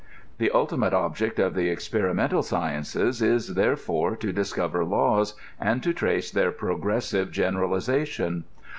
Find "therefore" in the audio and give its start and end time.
3.53-4.15